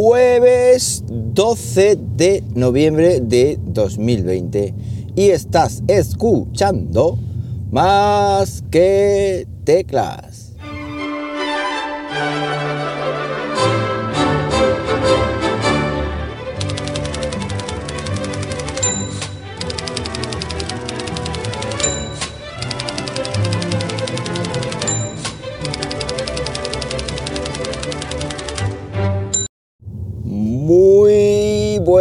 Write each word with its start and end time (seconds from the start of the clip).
jueves 0.00 1.02
12 1.08 1.98
de 2.14 2.44
noviembre 2.54 3.18
de 3.18 3.58
2020 3.60 4.72
y 5.16 5.30
estás 5.30 5.82
escuchando 5.88 7.18
más 7.72 8.62
que 8.70 9.48
teclas. 9.64 10.27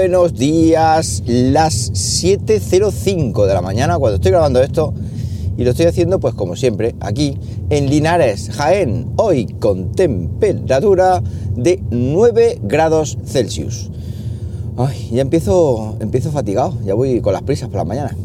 Buenos 0.09 0.35
días, 0.35 1.21
las 1.25 1.91
7.05 1.91 3.45
de 3.45 3.53
la 3.53 3.61
mañana 3.61 3.97
cuando 3.97 4.15
estoy 4.15 4.31
grabando 4.31 4.63
esto 4.63 4.93
y 5.57 5.65
lo 5.65 5.71
estoy 5.71 5.87
haciendo 5.87 6.21
pues 6.21 6.33
como 6.33 6.55
siempre 6.55 6.95
aquí 7.01 7.37
en 7.69 7.89
Linares, 7.89 8.49
Jaén, 8.51 9.07
hoy 9.17 9.47
con 9.59 9.91
temperatura 9.91 11.21
de 11.57 11.83
9 11.91 12.59
grados 12.63 13.17
Celsius. 13.25 13.89
Ay, 14.77 15.09
ya 15.11 15.23
empiezo, 15.23 15.97
empiezo 15.99 16.31
fatigado, 16.31 16.77
ya 16.85 16.93
voy 16.93 17.19
con 17.19 17.33
las 17.33 17.41
prisas 17.41 17.67
por 17.67 17.79
la 17.79 17.83
mañana. 17.83 18.15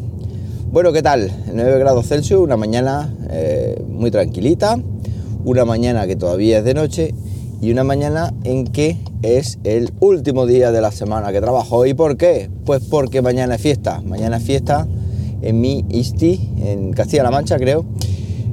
Bueno, 0.70 0.92
¿qué 0.92 1.02
tal? 1.02 1.32
9 1.52 1.80
grados 1.80 2.06
Celsius, 2.06 2.42
una 2.42 2.56
mañana 2.56 3.12
eh, 3.28 3.82
muy 3.88 4.12
tranquilita, 4.12 4.78
una 5.44 5.64
mañana 5.64 6.06
que 6.06 6.14
todavía 6.14 6.58
es 6.58 6.64
de 6.64 6.74
noche 6.74 7.12
y 7.62 7.70
una 7.70 7.84
mañana 7.84 8.34
en 8.42 8.64
que 8.66 8.96
es 9.22 9.60
el 9.62 9.92
último 10.00 10.46
día 10.46 10.72
de 10.72 10.80
la 10.80 10.90
semana 10.90 11.30
que 11.30 11.40
trabajo. 11.40 11.86
¿Y 11.86 11.94
por 11.94 12.16
qué? 12.16 12.50
Pues 12.64 12.82
porque 12.90 13.22
mañana 13.22 13.54
es 13.54 13.62
fiesta. 13.62 14.02
Mañana 14.04 14.38
es 14.38 14.42
fiesta 14.42 14.88
en 15.42 15.60
mi 15.60 15.84
ISTI, 15.88 16.54
en 16.58 16.92
Castilla-La 16.92 17.30
Mancha 17.30 17.58
creo, 17.58 17.84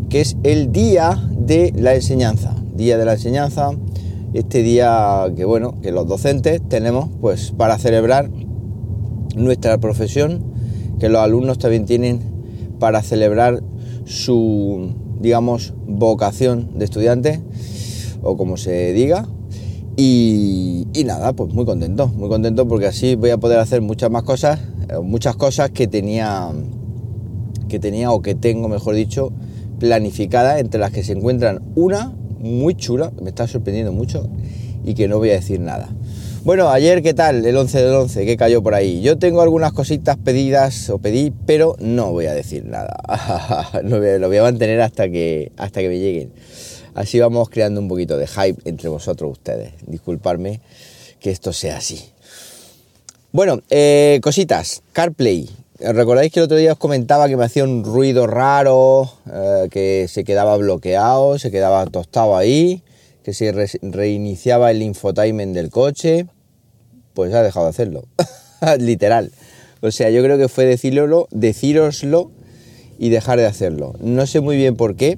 que 0.10 0.22
es 0.22 0.38
el 0.44 0.72
día 0.72 1.28
de 1.32 1.74
la 1.76 1.96
enseñanza. 1.96 2.56
Día 2.76 3.00
de 3.00 3.06
la 3.06 3.14
enseñanza, 3.14 3.72
este 4.36 4.62
día 4.62 5.26
que 5.36 5.44
bueno, 5.44 5.82
que 5.82 5.92
los 5.92 6.08
docentes 6.08 6.62
tenemos 6.70 7.10
pues 7.20 7.52
para 7.58 7.80
celebrar 7.80 8.30
nuestra 9.36 9.80
profesión, 9.80 10.44
que 11.00 11.10
los 11.10 11.22
alumnos 11.22 11.58
también 11.58 11.86
tienen 11.86 12.22
para 12.78 13.02
celebrar 13.02 13.64
su, 14.06 14.94
digamos, 15.20 15.74
vocación 15.88 16.78
de 16.78 16.86
estudiante 16.86 17.42
o 18.22 18.38
como 18.38 18.58
se 18.58 18.94
diga. 18.94 19.28
Y, 19.96 20.88
y, 20.94 21.04
nada, 21.04 21.34
pues 21.34 21.54
muy 21.54 21.66
contento, 21.66 22.08
muy 22.08 22.30
contento 22.30 22.68
porque 22.68 22.86
así 22.86 23.16
voy 23.16 23.32
a 23.32 23.38
poder 23.38 23.60
hacer 23.60 23.82
muchas 23.82 24.10
más 24.10 24.24
cosas, 24.24 24.60
muchas 25.04 25.36
cosas 25.36 25.72
que 25.72 25.88
tenía, 25.88 26.50
que 27.68 27.80
tenía 27.80 28.12
o 28.12 28.22
que 28.22 28.34
tengo, 28.34 28.70
mejor 28.70 28.96
dicho, 28.96 29.34
planificada, 29.80 30.60
entre 30.60 30.80
las 30.80 30.92
que 30.92 31.04
se 31.04 31.14
encuentran 31.14 31.62
una 31.76 32.14
muy 32.40 32.76
chula, 32.76 33.12
me 33.22 33.30
está 33.30 33.48
sorprendiendo 33.48 33.92
mucho 33.92 34.30
y 34.86 34.94
que 34.94 35.08
no 35.08 35.18
voy 35.18 35.32
a 35.32 35.34
decir 35.34 35.60
nada. 35.60 35.90
Bueno, 36.46 36.70
ayer, 36.70 37.02
¿qué 37.02 37.14
tal? 37.14 37.46
El 37.46 37.58
11 37.58 37.82
del 37.82 37.94
11, 37.94 38.26
¿qué 38.26 38.38
cayó 38.38 38.64
por 38.64 38.74
ahí? 38.74 39.02
Yo 39.02 39.18
tengo 39.18 39.42
algunas 39.42 39.74
cositas 39.74 40.16
pedidas 40.16 40.90
o 40.90 40.98
pedí, 40.98 41.34
pero 41.46 41.76
no 41.80 42.14
voy 42.14 42.28
a 42.28 42.34
decir 42.34 42.66
nada. 42.66 42.96
lo, 43.84 44.00
lo 44.00 44.28
voy 44.28 44.38
a 44.38 44.44
mantener 44.44 44.80
hasta 44.80 45.10
que, 45.10 45.52
hasta 45.58 45.82
que 45.82 45.90
me 45.90 46.00
lleguen. 46.00 46.32
Así 47.00 47.18
vamos 47.18 47.50
creando 47.50 47.80
un 47.80 47.88
poquito 47.88 48.18
de 48.18 48.28
hype 48.28 48.62
entre 48.66 48.90
vosotros 48.90 49.32
ustedes. 49.32 49.72
Disculparme 49.88 50.60
que 51.22 51.32
esto 51.32 51.54
sea 51.54 51.78
así. 51.78 52.10
Bueno, 53.32 53.62
eh, 53.70 54.20
cositas. 54.22 54.82
CarPlay. 54.92 55.50
¿Recordáis 55.80 56.30
que 56.30 56.42
el 56.42 56.44
otro 56.44 56.58
día 56.58 56.74
os 56.74 56.78
comentaba 56.78 57.30
que 57.30 57.38
me 57.38 57.46
hacía 57.46 57.64
un 57.64 57.86
ruido 57.86 58.28
raro, 58.28 59.10
eh, 59.32 59.70
que 59.72 60.08
se 60.10 60.26
quedaba 60.26 60.58
bloqueado, 60.58 61.40
se 61.40 61.52
quedaba 61.52 61.86
tostado 61.86 62.36
ahí, 62.36 62.84
que 63.24 63.34
se 63.34 63.54
re 63.54 63.70
reiniciaba 63.82 64.70
el 64.70 64.82
infotainment 64.82 65.56
del 65.56 65.70
coche? 65.70 66.26
Pues 67.14 67.34
ha 67.34 67.42
dejado 67.42 67.68
de 67.68 67.70
hacerlo. 67.70 68.04
Literal. 68.78 69.32
O 69.80 69.92
sea, 69.92 70.10
yo 70.10 70.22
creo 70.22 70.38
que 70.38 70.50
fue 70.50 70.66
decirlo, 70.66 71.30
decíroslo 71.32 72.30
y 72.98 73.08
dejar 73.08 73.40
de 73.40 73.46
hacerlo. 73.46 73.94
No 74.02 74.28
sé 74.28 74.42
muy 74.42 74.58
bien 74.58 74.76
por 74.76 74.98
qué. 74.98 75.18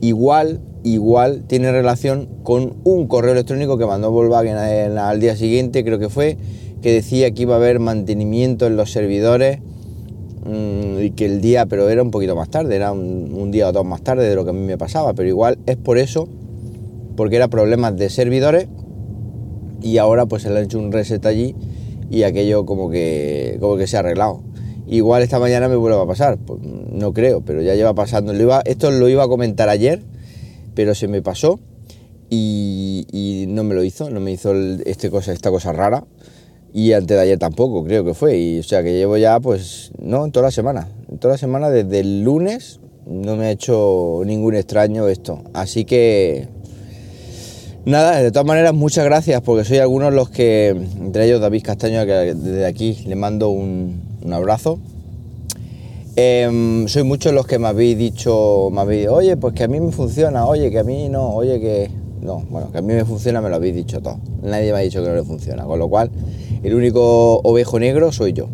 Igual 0.00 0.62
igual 0.84 1.44
tiene 1.46 1.72
relación 1.72 2.28
con 2.42 2.76
un 2.84 3.06
correo 3.06 3.32
electrónico 3.32 3.78
que 3.78 3.86
mandó 3.86 4.10
Volkswagen 4.10 4.56
al 4.56 5.20
día 5.20 5.36
siguiente, 5.36 5.84
creo 5.84 5.98
que 5.98 6.08
fue, 6.08 6.36
que 6.82 6.92
decía 6.92 7.30
que 7.32 7.42
iba 7.42 7.54
a 7.54 7.58
haber 7.58 7.80
mantenimiento 7.80 8.66
en 8.66 8.76
los 8.76 8.92
servidores 8.92 9.58
mmm, 10.44 11.00
y 11.02 11.10
que 11.10 11.26
el 11.26 11.40
día, 11.40 11.66
pero 11.66 11.88
era 11.88 12.02
un 12.02 12.10
poquito 12.10 12.36
más 12.36 12.50
tarde, 12.50 12.76
era 12.76 12.92
un, 12.92 13.50
día 13.50 13.68
o 13.68 13.72
dos 13.72 13.84
más 13.84 14.02
tarde 14.02 14.28
de 14.28 14.34
lo 14.34 14.44
que 14.44 14.50
a 14.50 14.52
mí 14.52 14.60
me 14.60 14.78
pasaba, 14.78 15.14
pero 15.14 15.28
igual 15.28 15.58
es 15.66 15.76
por 15.76 15.98
eso, 15.98 16.28
porque 17.16 17.36
era 17.36 17.48
problemas 17.48 17.96
de 17.96 18.10
servidores 18.10 18.68
y 19.82 19.98
ahora 19.98 20.26
pues 20.26 20.42
se 20.42 20.50
le 20.50 20.58
ha 20.58 20.62
hecho 20.62 20.78
un 20.78 20.92
reset 20.92 21.24
allí 21.26 21.54
y 22.10 22.22
aquello 22.22 22.66
como 22.66 22.90
que, 22.90 23.56
como 23.60 23.76
que 23.76 23.86
se 23.86 23.96
ha 23.96 24.00
arreglado. 24.00 24.42
Igual 24.86 25.22
esta 25.22 25.38
mañana 25.38 25.68
me 25.68 25.76
vuelve 25.76 26.00
a 26.00 26.06
pasar, 26.06 26.38
pues, 26.38 26.60
no 26.62 27.12
creo, 27.12 27.42
pero 27.42 27.60
ya 27.60 27.74
lleva 27.74 27.92
pasando. 27.94 28.32
Esto 28.64 28.90
lo 28.90 29.08
iba 29.08 29.24
a 29.24 29.28
comentar 29.28 29.68
ayer, 29.68 30.02
pero 30.78 30.94
se 30.94 31.08
me 31.08 31.22
pasó 31.22 31.58
y, 32.30 33.46
no 33.48 33.64
me 33.64 33.74
lo 33.74 33.82
hizo, 33.82 34.10
no 34.10 34.20
me 34.20 34.30
hizo 34.30 34.54
este 34.54 35.10
cosa, 35.10 35.32
esta 35.32 35.50
cosa 35.50 35.72
rara. 35.72 36.04
Y 36.72 36.92
antes 36.92 37.16
de 37.16 37.20
ayer 37.20 37.36
tampoco, 37.36 37.82
creo 37.82 38.04
que 38.04 38.14
fue. 38.14 38.38
Y, 38.38 38.60
o 38.60 38.62
sea 38.62 38.84
que 38.84 38.92
llevo 38.92 39.16
ya, 39.16 39.40
pues, 39.40 39.90
no, 40.00 40.24
en 40.24 40.30
toda 40.30 40.46
la 40.46 40.50
semana. 40.52 40.86
En 41.10 41.18
toda 41.18 41.34
la 41.34 41.38
semana, 41.38 41.68
desde 41.68 41.98
el 41.98 42.22
lunes, 42.22 42.78
no 43.06 43.34
me 43.34 43.46
ha 43.46 43.50
hecho 43.50 44.22
ningún 44.24 44.54
extraño 44.54 45.08
esto. 45.08 45.42
Así 45.52 45.84
que, 45.84 46.46
nada, 47.84 48.22
de 48.22 48.30
todas 48.30 48.46
maneras, 48.46 48.72
muchas 48.72 49.04
gracias, 49.04 49.40
porque 49.40 49.64
soy 49.64 49.78
algunos 49.78 50.14
los 50.14 50.30
que, 50.30 50.68
entre 50.68 51.26
ellos 51.26 51.40
David 51.40 51.64
Castaño, 51.64 52.06
que 52.06 52.12
desde 52.36 52.66
aquí 52.66 53.02
le 53.04 53.16
mando 53.16 53.48
un 53.48 54.00
abrazo. 54.30 54.78
Eh, 56.20 56.84
soy 56.88 57.04
muchos 57.04 57.32
los 57.32 57.46
que 57.46 57.60
me 57.60 57.68
habéis 57.68 57.96
dicho, 57.96 58.70
me 58.72 58.80
habéis 58.80 59.06
oye, 59.06 59.36
pues 59.36 59.54
que 59.54 59.62
a 59.62 59.68
mí 59.68 59.78
me 59.78 59.92
funciona, 59.92 60.46
oye, 60.46 60.68
que 60.68 60.80
a 60.80 60.82
mí 60.82 61.08
no, 61.08 61.28
oye, 61.32 61.60
que... 61.60 61.88
No, 62.20 62.42
bueno, 62.50 62.72
que 62.72 62.78
a 62.78 62.82
mí 62.82 62.92
me 62.92 63.04
funciona, 63.04 63.40
me 63.40 63.48
lo 63.48 63.54
habéis 63.54 63.76
dicho 63.76 64.00
todo. 64.00 64.18
Nadie 64.42 64.72
me 64.72 64.78
ha 64.78 64.80
dicho 64.80 65.00
que 65.00 65.08
no 65.08 65.14
le 65.14 65.22
funciona, 65.22 65.62
con 65.62 65.78
lo 65.78 65.88
cual 65.88 66.10
el 66.64 66.74
único 66.74 67.36
ovejo 67.44 67.78
negro 67.78 68.10
soy 68.10 68.32
yo. 68.32 68.48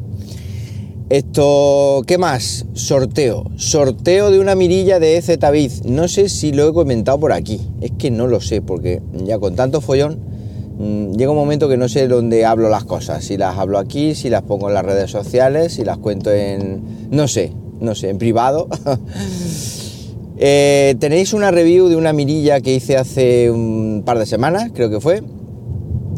Esto, 1.08 2.02
¿qué 2.06 2.18
más? 2.18 2.66
Sorteo. 2.74 3.44
Sorteo 3.56 4.30
de 4.30 4.40
una 4.40 4.54
mirilla 4.54 4.98
de 4.98 5.16
EZ 5.16 5.38
No 5.86 6.06
sé 6.06 6.28
si 6.28 6.52
lo 6.52 6.68
he 6.68 6.74
comentado 6.74 7.18
por 7.18 7.32
aquí. 7.32 7.62
Es 7.80 7.92
que 7.92 8.10
no 8.10 8.26
lo 8.26 8.42
sé, 8.42 8.60
porque 8.60 9.00
ya 9.24 9.38
con 9.38 9.56
tanto 9.56 9.80
follón 9.80 10.33
llega 10.78 11.30
un 11.30 11.36
momento 11.36 11.68
que 11.68 11.76
no 11.76 11.88
sé 11.88 12.08
dónde 12.08 12.44
hablo 12.44 12.68
las 12.68 12.84
cosas. 12.84 13.24
Si 13.24 13.36
las 13.36 13.56
hablo 13.58 13.78
aquí, 13.78 14.14
si 14.14 14.30
las 14.30 14.42
pongo 14.42 14.68
en 14.68 14.74
las 14.74 14.84
redes 14.84 15.10
sociales, 15.10 15.74
si 15.74 15.84
las 15.84 15.98
cuento 15.98 16.32
en... 16.32 17.08
No 17.10 17.28
sé, 17.28 17.52
no 17.80 17.94
sé, 17.94 18.10
en 18.10 18.18
privado. 18.18 18.68
eh, 20.38 20.94
tenéis 20.98 21.32
una 21.32 21.50
review 21.50 21.88
de 21.88 21.96
una 21.96 22.12
mirilla 22.12 22.60
que 22.60 22.74
hice 22.74 22.96
hace 22.96 23.50
un 23.50 24.02
par 24.04 24.18
de 24.18 24.26
semanas, 24.26 24.70
creo 24.74 24.90
que 24.90 25.00
fue. 25.00 25.22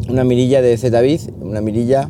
Una 0.09 0.23
mirilla 0.23 0.61
de 0.61 0.77
Z-Biz, 0.77 1.29
una 1.41 1.61
mirilla 1.61 2.09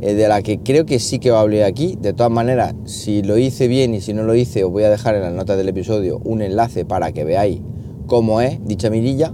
eh, 0.00 0.14
de 0.14 0.28
la 0.28 0.42
que 0.42 0.58
creo 0.58 0.84
que 0.84 0.98
sí 0.98 1.18
que 1.18 1.32
os 1.32 1.38
hablé 1.38 1.64
aquí. 1.64 1.96
De 2.00 2.12
todas 2.12 2.32
maneras, 2.32 2.74
si 2.84 3.22
lo 3.22 3.38
hice 3.38 3.68
bien 3.68 3.94
y 3.94 4.00
si 4.00 4.12
no 4.12 4.24
lo 4.24 4.34
hice, 4.34 4.64
os 4.64 4.72
voy 4.72 4.82
a 4.82 4.90
dejar 4.90 5.14
en 5.14 5.22
las 5.22 5.32
notas 5.32 5.56
del 5.56 5.68
episodio 5.68 6.20
un 6.24 6.42
enlace 6.42 6.84
para 6.84 7.12
que 7.12 7.24
veáis 7.24 7.60
cómo 8.06 8.40
es 8.40 8.58
dicha 8.66 8.90
mirilla. 8.90 9.32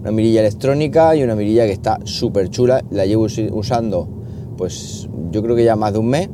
Una 0.00 0.10
mirilla 0.10 0.40
electrónica 0.40 1.14
y 1.14 1.22
una 1.22 1.34
mirilla 1.34 1.66
que 1.66 1.72
está 1.72 1.98
súper 2.04 2.48
chula. 2.48 2.82
La 2.90 3.06
llevo 3.06 3.26
usando, 3.52 4.08
pues 4.56 5.08
yo 5.30 5.42
creo 5.42 5.56
que 5.56 5.64
ya 5.64 5.76
más 5.76 5.92
de 5.92 5.98
un 5.98 6.08
mes. 6.08 6.28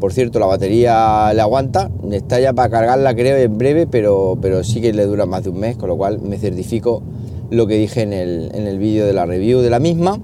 Por 0.00 0.12
cierto, 0.12 0.38
la 0.38 0.46
batería 0.46 1.32
le 1.34 1.40
aguanta. 1.40 1.90
Está 2.10 2.40
ya 2.40 2.52
para 2.52 2.70
cargarla, 2.70 3.14
creo, 3.14 3.36
en 3.36 3.58
breve, 3.58 3.86
pero, 3.86 4.38
pero 4.40 4.64
sí 4.64 4.80
que 4.80 4.92
le 4.92 5.04
dura 5.04 5.26
más 5.26 5.44
de 5.44 5.50
un 5.50 5.60
mes, 5.60 5.76
con 5.76 5.88
lo 5.88 5.96
cual 5.96 6.20
me 6.20 6.38
certifico 6.38 7.02
lo 7.50 7.66
que 7.66 7.74
dije 7.74 8.02
en 8.02 8.12
el, 8.12 8.50
en 8.54 8.66
el 8.66 8.78
vídeo 8.78 9.06
de 9.06 9.12
la 9.12 9.26
review 9.26 9.60
de 9.60 9.70
la 9.70 9.78
misma. 9.78 10.18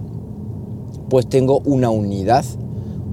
Pues 1.10 1.28
tengo 1.28 1.60
una 1.64 1.90
unidad 1.90 2.44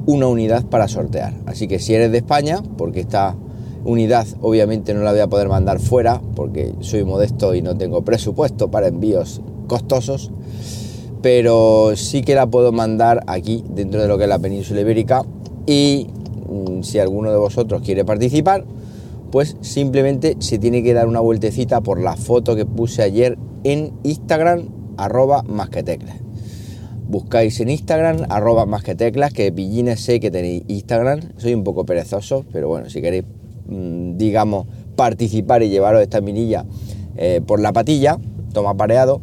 una 0.05 0.27
unidad 0.27 0.65
para 0.65 0.87
sortear. 0.87 1.33
Así 1.45 1.67
que 1.67 1.79
si 1.79 1.93
eres 1.93 2.11
de 2.11 2.17
España, 2.19 2.61
porque 2.77 3.01
esta 3.01 3.35
unidad 3.85 4.27
obviamente 4.41 4.93
no 4.93 5.01
la 5.01 5.11
voy 5.11 5.21
a 5.21 5.27
poder 5.27 5.49
mandar 5.49 5.79
fuera, 5.79 6.21
porque 6.35 6.73
soy 6.79 7.03
modesto 7.03 7.55
y 7.55 7.61
no 7.61 7.77
tengo 7.77 8.03
presupuesto 8.03 8.69
para 8.71 8.87
envíos 8.87 9.41
costosos, 9.73 10.29
pero 11.23 11.95
sí 11.95 12.21
que 12.21 12.35
la 12.35 12.45
puedo 12.45 12.71
mandar 12.71 13.23
aquí, 13.25 13.63
dentro 13.73 13.99
de 13.99 14.07
lo 14.07 14.19
que 14.19 14.25
es 14.25 14.29
la 14.29 14.37
península 14.37 14.81
ibérica, 14.81 15.23
y 15.65 16.05
mmm, 16.47 16.83
si 16.83 16.99
alguno 16.99 17.31
de 17.31 17.37
vosotros 17.37 17.81
quiere 17.81 18.05
participar, 18.05 18.65
pues 19.31 19.57
simplemente 19.61 20.35
se 20.37 20.59
tiene 20.59 20.83
que 20.83 20.93
dar 20.93 21.07
una 21.07 21.21
vueltecita 21.21 21.81
por 21.81 21.99
la 21.99 22.15
foto 22.15 22.55
que 22.55 22.67
puse 22.67 23.01
ayer 23.01 23.35
en 23.63 23.93
Instagram, 24.03 24.69
arroba 24.97 25.41
más 25.41 25.69
que 25.69 25.81
teclas. 25.81 26.17
buscáis 27.07 27.59
en 27.59 27.69
Instagram, 27.69 28.25
arroba 28.29 28.65
más 28.65 28.83
que 28.83 28.95
teclas, 28.95 29.33
que 29.33 29.51
pillines 29.51 30.01
sé 30.01 30.19
que 30.19 30.29
tenéis 30.29 30.63
Instagram. 30.67 31.19
Soy 31.37 31.53
un 31.53 31.63
poco 31.63 31.83
perezoso, 31.85 32.45
pero 32.51 32.67
bueno, 32.67 32.89
si 32.89 33.01
queréis, 33.01 33.25
mm, 33.67 34.17
digamos, 34.17 34.67
participar 34.95 35.63
y 35.63 35.69
llevaros 35.69 36.01
esta 36.01 36.21
minilla 36.21 36.65
eh, 37.15 37.41
por 37.45 37.59
la 37.59 37.71
patilla, 37.73 38.17
toma 38.53 38.75
pareado, 38.75 39.21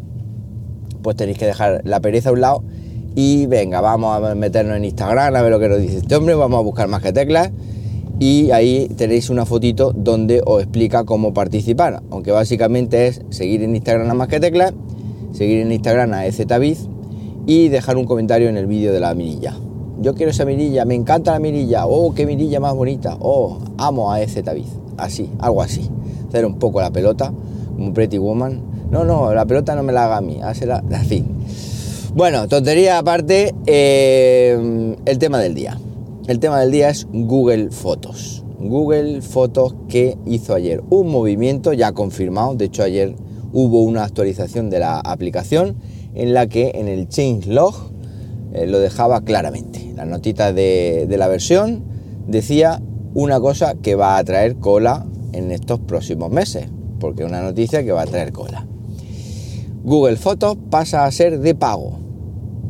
pues 1.02 1.16
tenéis 1.16 1.38
que 1.38 1.46
dejar 1.46 1.82
la 1.84 2.00
pereza 2.00 2.30
a 2.30 2.32
un 2.32 2.40
lado 2.40 2.62
y 3.14 3.46
venga, 3.46 3.80
vamos 3.80 4.16
a 4.16 4.34
meternos 4.34 4.76
en 4.76 4.84
Instagram 4.84 5.34
a 5.34 5.42
ver 5.42 5.50
lo 5.50 5.58
que 5.58 5.68
nos 5.68 5.80
dice 5.80 5.98
este 5.98 6.14
hombre, 6.14 6.34
vamos 6.34 6.58
a 6.58 6.62
buscar 6.62 6.88
más 6.88 7.02
que 7.02 7.12
teclas 7.12 7.50
y 8.20 8.50
ahí 8.50 8.88
tenéis 8.96 9.30
una 9.30 9.46
fotito 9.46 9.92
donde 9.92 10.42
os 10.44 10.62
explica 10.62 11.04
cómo 11.04 11.32
participar, 11.32 12.02
aunque 12.10 12.30
básicamente 12.32 13.06
es 13.06 13.22
seguir 13.30 13.62
en 13.62 13.74
Instagram 13.74 14.10
a 14.10 14.14
más 14.14 14.28
que 14.28 14.38
teclas, 14.38 14.74
seguir 15.32 15.60
en 15.60 15.72
Instagram 15.72 16.12
a 16.12 16.26
EZBiz 16.26 16.86
y 17.46 17.68
dejar 17.68 17.96
un 17.96 18.04
comentario 18.04 18.48
en 18.48 18.58
el 18.58 18.66
vídeo 18.66 18.92
de 18.92 19.00
la 19.00 19.14
mirilla. 19.14 19.56
Yo 20.00 20.14
quiero 20.14 20.30
esa 20.30 20.44
mirilla, 20.44 20.84
me 20.84 20.94
encanta 20.94 21.32
la 21.32 21.40
mirilla, 21.40 21.86
oh, 21.86 22.14
qué 22.14 22.26
mirilla 22.26 22.60
más 22.60 22.74
bonita, 22.74 23.16
oh, 23.20 23.58
amo 23.78 24.12
a 24.12 24.20
EZBiz, 24.20 24.68
así, 24.98 25.30
algo 25.38 25.62
así, 25.62 25.88
hacer 26.28 26.44
un 26.44 26.58
poco 26.58 26.80
la 26.80 26.90
pelota, 26.90 27.32
como 27.74 27.94
Pretty 27.94 28.18
Woman, 28.18 28.60
no, 28.90 29.04
no, 29.04 29.32
la 29.32 29.46
pelota 29.46 29.74
no 29.74 29.82
me 29.82 29.92
la 29.92 30.04
haga 30.04 30.16
a 30.18 30.20
mí, 30.20 30.40
hazla 30.42 30.82
así. 30.92 31.24
Bueno, 32.14 32.48
tontería 32.48 32.98
aparte, 32.98 33.54
eh, 33.66 34.96
el 35.04 35.18
tema 35.18 35.38
del 35.38 35.54
día. 35.54 35.78
El 36.26 36.40
tema 36.40 36.60
del 36.60 36.72
día 36.72 36.90
es 36.90 37.06
Google 37.12 37.70
Fotos. 37.70 38.44
Google 38.58 39.22
Fotos 39.22 39.74
que 39.88 40.18
hizo 40.26 40.54
ayer 40.54 40.82
un 40.90 41.08
movimiento 41.08 41.72
ya 41.72 41.92
confirmado. 41.92 42.54
De 42.54 42.64
hecho, 42.66 42.82
ayer 42.82 43.14
hubo 43.52 43.82
una 43.82 44.04
actualización 44.04 44.70
de 44.70 44.80
la 44.80 44.98
aplicación 44.98 45.76
en 46.14 46.34
la 46.34 46.48
que 46.48 46.72
en 46.74 46.88
el 46.88 47.08
changelog 47.08 47.74
eh, 48.52 48.66
lo 48.66 48.80
dejaba 48.80 49.22
claramente. 49.22 49.92
La 49.94 50.04
notita 50.04 50.52
de, 50.52 51.06
de 51.08 51.16
la 51.16 51.28
versión 51.28 51.84
decía 52.26 52.82
una 53.14 53.40
cosa 53.40 53.74
que 53.74 53.94
va 53.94 54.18
a 54.18 54.24
traer 54.24 54.56
cola 54.56 55.06
en 55.32 55.52
estos 55.52 55.78
próximos 55.78 56.30
meses, 56.30 56.66
porque 56.98 57.24
una 57.24 57.40
noticia 57.40 57.84
que 57.84 57.92
va 57.92 58.02
a 58.02 58.06
traer 58.06 58.32
cola. 58.32 58.66
Google 59.82 60.16
Fotos 60.16 60.58
pasa 60.68 61.06
a 61.06 61.10
ser 61.10 61.40
de 61.40 61.54
pago. 61.54 61.92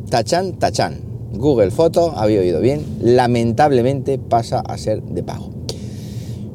Tachan, 0.09 0.53
tachan. 0.53 1.01
Google 1.33 1.69
Fotos, 1.69 2.13
había 2.15 2.39
oído 2.39 2.61
bien, 2.61 2.85
lamentablemente 3.01 4.17
pasa 4.17 4.61
a 4.61 4.77
ser 4.77 5.03
de 5.03 5.21
pago. 5.21 5.49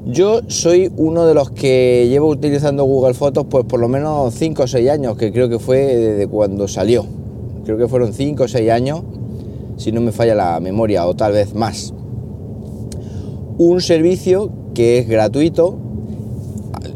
Yo 0.07 0.41
soy 0.49 0.91
uno 0.97 1.27
de 1.27 1.35
los 1.35 1.51
que 1.51 2.07
llevo 2.09 2.29
utilizando 2.29 2.85
Google 2.85 3.13
Fotos 3.13 3.45
pues 3.51 3.67
por 3.67 3.81
lo 3.81 3.89
menos 3.89 4.33
5 4.33 4.63
o 4.63 4.67
6 4.67 4.89
años, 4.89 5.19
que 5.19 5.31
creo 5.31 5.51
que 5.51 5.59
fue 5.59 5.79
desde 5.95 6.27
cuando 6.27 6.69
salió. 6.69 7.05
Creo 7.67 7.77
que 7.77 7.87
fueron 7.87 8.15
5 8.15 8.45
o 8.45 8.49
6 8.49 8.71
años, 8.71 9.03
si 9.77 9.93
no 9.93 10.01
me 10.01 10.11
falla 10.11 10.35
la 10.35 10.59
memoria, 10.61 11.07
o 11.07 11.15
tal 11.15 11.33
vez 11.33 11.55
más. 11.55 11.93
Un 13.59 13.83
servicio 13.83 14.51
que 14.73 15.01
es 15.01 15.09
gratuito, 15.09 15.77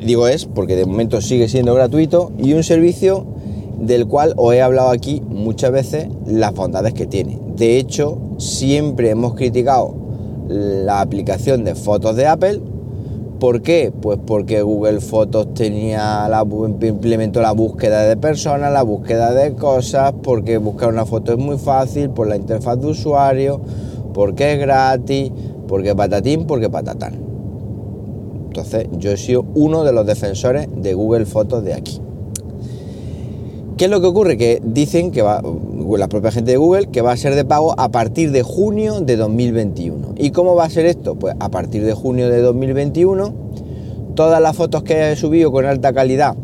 digo 0.02 0.28
es 0.28 0.46
porque 0.46 0.76
de 0.76 0.86
momento 0.86 1.20
sigue 1.20 1.48
siendo 1.48 1.74
gratuito, 1.74 2.32
y 2.38 2.54
un 2.54 2.62
servicio 2.62 3.38
del 3.80 4.06
cual 4.06 4.34
os 4.36 4.54
he 4.54 4.62
hablado 4.62 4.90
aquí 4.90 5.22
muchas 5.26 5.72
veces 5.72 6.08
las 6.26 6.54
bondades 6.54 6.92
que 6.94 7.06
tiene. 7.06 7.40
De 7.56 7.78
hecho, 7.78 8.18
siempre 8.38 9.10
hemos 9.10 9.34
criticado 9.34 9.94
la 10.48 11.00
aplicación 11.00 11.64
de 11.64 11.74
fotos 11.74 12.16
de 12.16 12.26
Apple. 12.26 12.60
¿Por 13.38 13.62
qué? 13.62 13.90
Pues 13.98 14.18
porque 14.26 14.60
Google 14.60 15.00
Fotos 15.00 15.54
tenía 15.54 16.28
la, 16.28 16.46
implementó 16.82 17.40
la 17.40 17.52
búsqueda 17.52 18.02
de 18.02 18.18
personas, 18.18 18.70
la 18.70 18.82
búsqueda 18.82 19.32
de 19.32 19.54
cosas, 19.54 20.12
porque 20.22 20.58
buscar 20.58 20.90
una 20.90 21.06
foto 21.06 21.32
es 21.32 21.38
muy 21.38 21.56
fácil, 21.56 22.10
por 22.10 22.28
la 22.28 22.36
interfaz 22.36 22.78
de 22.78 22.88
usuario, 22.88 23.62
porque 24.12 24.52
es 24.52 24.60
gratis, 24.60 25.32
porque 25.66 25.94
patatín, 25.94 26.46
porque 26.46 26.68
patatán. 26.68 27.14
Entonces, 28.48 28.88
yo 28.98 29.12
he 29.12 29.16
sido 29.16 29.46
uno 29.54 29.84
de 29.84 29.92
los 29.92 30.04
defensores 30.04 30.68
de 30.76 30.92
Google 30.92 31.24
Fotos 31.24 31.64
de 31.64 31.72
aquí. 31.72 32.02
¿Qué 33.80 33.86
es 33.86 33.90
lo 33.90 34.02
que 34.02 34.08
ocurre? 34.08 34.36
Que 34.36 34.60
dicen 34.62 35.10
que 35.10 35.22
va, 35.22 35.40
la 35.96 36.08
propia 36.08 36.30
gente 36.30 36.50
de 36.50 36.58
Google, 36.58 36.88
que 36.88 37.00
va 37.00 37.12
a 37.12 37.16
ser 37.16 37.34
de 37.34 37.46
pago 37.46 37.74
a 37.80 37.88
partir 37.88 38.30
de 38.30 38.42
junio 38.42 39.00
de 39.00 39.16
2021. 39.16 40.16
¿Y 40.18 40.32
cómo 40.32 40.54
va 40.54 40.64
a 40.64 40.68
ser 40.68 40.84
esto? 40.84 41.14
Pues 41.14 41.34
a 41.40 41.48
partir 41.48 41.86
de 41.86 41.94
junio 41.94 42.28
de 42.28 42.42
2021, 42.42 43.32
todas 44.14 44.42
las 44.42 44.54
fotos 44.54 44.82
que 44.82 44.96
hayas 44.96 45.18
subido 45.18 45.50
con 45.50 45.64
alta 45.64 45.94
calidad 45.94 46.36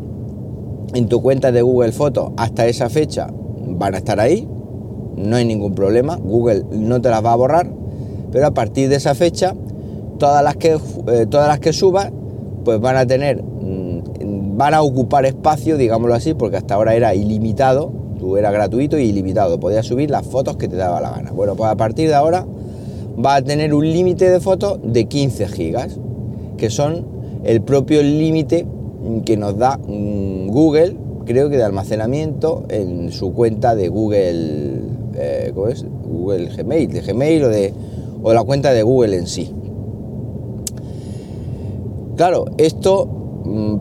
en 0.94 1.08
tu 1.10 1.20
cuenta 1.20 1.52
de 1.52 1.60
Google 1.60 1.92
Fotos 1.92 2.30
hasta 2.38 2.68
esa 2.68 2.88
fecha 2.88 3.28
van 3.66 3.94
a 3.94 3.98
estar 3.98 4.18
ahí, 4.18 4.48
no 5.18 5.36
hay 5.36 5.44
ningún 5.44 5.74
problema, 5.74 6.16
Google 6.16 6.64
no 6.70 7.02
te 7.02 7.10
las 7.10 7.22
va 7.22 7.34
a 7.34 7.36
borrar, 7.36 7.70
pero 8.32 8.46
a 8.46 8.52
partir 8.52 8.88
de 8.88 8.96
esa 8.96 9.14
fecha, 9.14 9.54
todas 10.18 10.42
las 10.42 10.56
que, 10.56 10.78
eh, 11.08 11.26
todas 11.28 11.48
las 11.48 11.60
que 11.60 11.74
subas, 11.74 12.10
pues 12.64 12.80
van 12.80 12.96
a 12.96 13.06
tener 13.06 13.44
van 14.56 14.72
a 14.72 14.80
ocupar 14.80 15.26
espacio, 15.26 15.76
digámoslo 15.76 16.14
así, 16.14 16.32
porque 16.32 16.56
hasta 16.56 16.74
ahora 16.74 16.94
era 16.94 17.14
ilimitado, 17.14 17.92
tú 18.18 18.38
era 18.38 18.50
gratuito 18.50 18.98
y 18.98 19.02
ilimitado, 19.02 19.60
podías 19.60 19.84
subir 19.84 20.10
las 20.10 20.26
fotos 20.26 20.56
que 20.56 20.66
te 20.66 20.76
daba 20.76 21.00
la 21.02 21.10
gana. 21.10 21.30
Bueno, 21.30 21.54
pues 21.56 21.70
a 21.70 21.76
partir 21.76 22.08
de 22.08 22.14
ahora 22.14 22.46
va 23.22 23.34
a 23.34 23.42
tener 23.42 23.74
un 23.74 23.84
límite 23.84 24.30
de 24.30 24.40
fotos 24.40 24.78
de 24.82 25.04
15 25.04 25.48
gigas, 25.48 25.98
que 26.56 26.70
son 26.70 27.04
el 27.44 27.60
propio 27.60 28.02
límite 28.02 28.66
que 29.26 29.36
nos 29.36 29.58
da 29.58 29.76
mm, 29.76 30.48
Google, 30.48 30.96
creo 31.26 31.50
que 31.50 31.58
de 31.58 31.64
almacenamiento 31.64 32.64
en 32.70 33.12
su 33.12 33.34
cuenta 33.34 33.74
de 33.74 33.88
Google, 33.88 34.80
eh, 35.16 35.52
¿cómo 35.54 35.68
es? 35.68 35.84
Google 35.84 36.48
Gmail, 36.56 36.90
de 36.90 37.02
Gmail 37.02 37.44
o 37.44 37.48
de, 37.50 37.74
o 38.22 38.32
la 38.32 38.42
cuenta 38.42 38.72
de 38.72 38.82
Google 38.82 39.18
en 39.18 39.26
sí. 39.26 39.52
Claro, 42.16 42.46
esto 42.56 43.25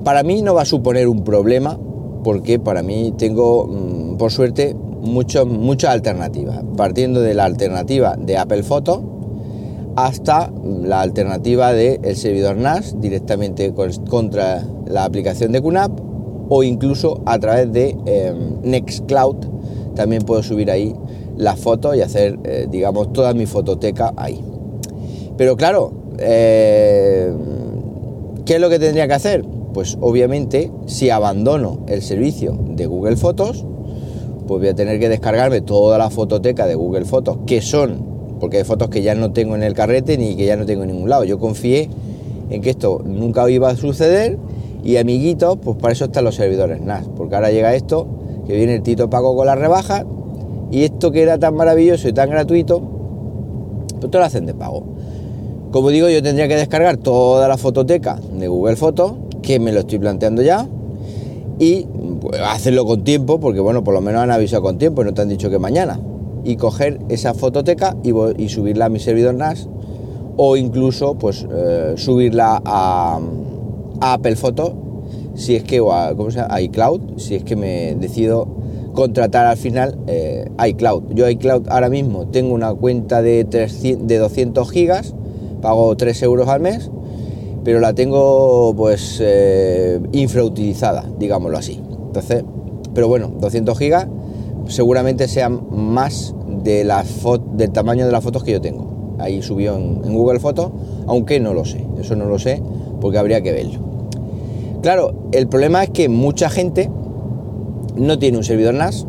para 0.04 0.24
mí 0.24 0.42
no 0.42 0.54
va 0.54 0.64
a 0.64 0.66
suponer 0.66 1.08
un 1.08 1.24
problema 1.24 1.78
porque 2.24 2.60
para 2.60 2.82
mí 2.82 3.14
tengo, 3.18 3.68
mm, 3.68 4.18
por 4.18 4.32
suerte, 4.32 4.76
muchas 5.02 5.92
alternativas, 5.92 6.64
partiendo 6.76 7.22
de 7.22 7.34
la 7.36 7.46
alternativa 7.46 8.16
de 8.18 8.38
Apple 8.38 8.64
Photo 8.64 9.04
hasta 9.96 10.52
la 10.84 11.02
alternativa 11.02 11.72
del 11.72 12.16
servidor 12.16 12.58
NAS 12.58 13.00
directamente 13.00 13.74
contra 13.74 14.64
la 14.88 15.06
aplicación 15.06 15.52
de 15.52 15.62
QNAP 15.62 15.92
o 16.50 16.64
incluso 16.64 17.22
a 17.26 17.40
través 17.40 17.72
de 17.72 17.96
em, 18.06 18.62
Nextcloud 18.64 19.38
también 19.96 20.24
puedo 20.24 20.44
subir 20.44 20.70
ahí 20.70 20.94
las 21.38 21.60
fotos 21.60 21.96
y 21.96 22.02
hacer, 22.02 22.38
eh, 22.44 22.68
digamos, 22.70 23.14
toda 23.14 23.34
mi 23.34 23.46
fototeca 23.46 24.14
ahí. 24.18 24.44
Pero 25.38 25.56
claro, 25.56 25.92
eh, 26.20 27.32
¿qué 28.46 28.56
es 28.56 28.62
lo 28.62 28.70
que 28.70 28.80
tendría 28.80 29.08
que 29.08 29.14
hacer? 29.14 29.46
Pues 29.76 29.98
obviamente 30.00 30.72
si 30.86 31.10
abandono 31.10 31.80
el 31.90 32.02
servicio 32.02 32.58
de 32.66 32.86
Google 32.86 33.18
Fotos, 33.18 33.66
pues 34.48 34.62
voy 34.62 34.70
a 34.70 34.74
tener 34.74 35.02
que 35.02 35.10
descargarme 35.10 35.60
toda 35.60 35.98
la 35.98 36.10
fototeca 36.10 36.66
de 36.66 36.76
Google 36.76 37.04
Fotos, 37.04 37.40
que 37.46 37.62
son, 37.62 38.38
porque 38.40 38.60
hay 38.60 38.64
fotos 38.64 38.88
que 38.88 39.02
ya 39.02 39.16
no 39.16 39.34
tengo 39.34 39.54
en 39.54 39.64
el 39.64 39.74
carrete 39.74 40.18
ni 40.18 40.38
que 40.38 40.46
ya 40.46 40.56
no 40.56 40.66
tengo 40.66 40.84
en 40.84 40.92
ningún 40.94 41.10
lado. 41.10 41.26
Yo 41.26 41.40
confié 41.40 41.90
en 42.50 42.62
que 42.62 42.70
esto 42.70 43.02
nunca 43.04 43.50
iba 43.50 43.70
a 43.70 43.76
suceder 43.76 44.38
y 44.82 44.96
amiguitos, 44.96 45.58
pues 45.62 45.76
para 45.76 45.92
eso 45.92 46.06
están 46.06 46.24
los 46.24 46.36
servidores 46.36 46.80
NAS, 46.80 47.10
porque 47.18 47.36
ahora 47.36 47.52
llega 47.52 47.76
esto, 47.76 48.08
que 48.48 48.56
viene 48.56 48.76
el 48.76 48.82
Tito 48.82 49.10
Paco 49.10 49.36
con 49.36 49.46
la 49.46 49.56
rebaja 49.56 50.06
y 50.72 50.86
esto 50.86 51.12
que 51.12 51.22
era 51.22 51.38
tan 51.38 51.54
maravilloso 51.54 52.08
y 52.08 52.14
tan 52.14 52.30
gratuito, 52.30 52.80
pues 54.00 54.10
todo 54.10 54.20
lo 54.20 54.26
hacen 54.26 54.46
de 54.46 54.54
pago. 54.54 54.86
Como 55.72 55.90
digo, 55.90 56.08
yo 56.08 56.24
tendría 56.24 56.48
que 56.48 56.56
descargar 56.56 56.96
toda 56.96 57.50
la 57.50 57.58
fototeca 57.58 58.18
de 58.32 58.48
Google 58.48 58.78
Fotos 58.78 59.25
que 59.46 59.60
me 59.60 59.72
lo 59.72 59.82
estoy 59.82 60.00
planteando 60.00 60.42
ya 60.42 60.68
y 61.60 61.88
pues, 62.22 62.42
hacerlo 62.42 62.86
con 62.86 63.04
tiempo, 63.04 63.40
porque 63.40 63.60
bueno, 63.60 63.84
por 63.84 63.94
lo 63.94 64.02
menos 64.02 64.22
han 64.22 64.32
avisado 64.32 64.64
con 64.64 64.78
tiempo 64.78 65.02
y 65.02 65.06
no 65.06 65.14
te 65.14 65.22
han 65.22 65.30
dicho 65.30 65.50
que 65.50 65.60
mañana. 65.60 66.00
Y 66.44 66.58
coger 66.58 67.00
esa 67.10 67.34
fototeca 67.34 67.96
y, 68.04 68.12
y 68.38 68.50
subirla 68.50 68.86
a 68.86 68.90
mi 68.90 69.00
servidor 69.00 69.36
NAS 69.36 69.68
o 70.38 70.58
incluso 70.58 71.16
pues 71.16 71.48
eh, 71.50 71.94
subirla 71.96 72.62
a, 72.66 73.20
Apple 74.02 74.36
Photo 74.36 74.76
si 75.36 75.56
es 75.56 75.64
que, 75.64 75.80
o 75.80 75.94
a, 75.94 76.14
iCloud, 76.62 77.18
si 77.18 77.36
es 77.36 77.44
que 77.44 77.56
me 77.56 77.96
decido 77.96 78.48
contratar 78.94 79.46
al 79.46 79.58
final 79.58 79.98
eh, 80.08 80.50
iCloud. 80.68 81.14
Yo 81.14 81.30
iCloud 81.30 81.68
ahora 81.70 81.90
mismo 81.90 82.28
tengo 82.28 82.54
una 82.54 82.74
cuenta 82.74 83.22
de, 83.22 83.44
300, 83.46 84.08
de 84.08 84.18
200 84.18 84.72
gigas, 84.72 85.14
pago 85.62 85.96
3 85.96 86.24
euros 86.24 86.48
al 86.50 86.60
mes 86.62 86.92
pero 87.66 87.82
la 87.82 87.94
tengo 87.94 88.74
pues 88.78 89.20
eh, 89.22 90.00
infrautilizada, 90.14 91.04
digámoslo 91.18 91.58
así. 91.58 91.82
Entonces, 92.08 92.46
pero 92.94 93.10
bueno, 93.10 93.34
200 93.40 93.78
gigas 93.78 94.08
seguramente 94.68 95.28
sean 95.28 95.68
más 95.72 96.34
de 96.64 96.88
del 97.54 97.72
tamaño 97.72 98.06
de 98.06 98.12
las 98.12 98.24
fotos 98.24 98.44
que 98.44 98.54
yo 98.54 98.62
tengo. 98.62 99.18
Ahí 99.20 99.42
subió 99.42 99.76
en, 99.76 100.14
Google 100.14 100.40
Fotos, 100.40 100.72
aunque 101.08 101.40
no 101.40 101.54
lo 101.54 101.66
sé, 101.66 101.86
eso 102.00 102.16
no 102.16 102.26
lo 102.26 102.40
sé 102.40 102.62
porque 103.02 103.18
habría 103.18 103.42
que 103.42 103.52
verlo. 103.52 103.80
Claro, 104.82 105.30
el 105.32 105.48
problema 105.48 105.84
es 105.84 105.90
que 105.90 106.08
mucha 106.08 106.50
gente 106.50 106.90
no 107.96 108.20
tiene 108.20 108.38
un 108.38 108.44
servidor 108.44 108.76
NAS, 108.76 109.08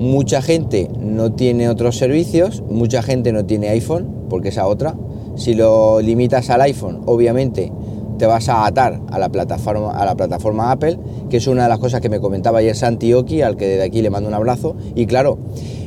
Mucha 0.00 0.40
gente 0.40 0.88
no 0.98 1.32
tiene 1.32 1.68
otros 1.68 1.98
servicios, 1.98 2.62
mucha 2.70 3.02
gente 3.02 3.32
no 3.32 3.44
tiene 3.44 3.68
iPhone, 3.68 4.08
porque 4.30 4.48
esa 4.48 4.66
otra. 4.66 4.94
Si 5.36 5.54
lo 5.54 6.00
limitas 6.00 6.50
al 6.50 6.60
iPhone, 6.62 7.02
obviamente 7.06 7.72
te 8.20 8.26
vas 8.26 8.50
a 8.50 8.66
atar 8.66 9.00
a 9.10 9.18
la 9.18 9.30
plataforma, 9.30 9.92
a 9.92 10.04
la 10.04 10.14
plataforma 10.14 10.70
Apple, 10.70 10.98
que 11.30 11.38
es 11.38 11.46
una 11.46 11.62
de 11.62 11.68
las 11.70 11.78
cosas 11.78 12.02
que 12.02 12.10
me 12.10 12.20
comentaba 12.20 12.58
ayer 12.58 12.76
Santi 12.76 13.14
Oki, 13.14 13.40
al 13.40 13.56
que 13.56 13.66
desde 13.66 13.82
aquí 13.82 14.02
le 14.02 14.10
mando 14.10 14.28
un 14.28 14.34
abrazo. 14.34 14.76
Y 14.94 15.06
claro, 15.06 15.38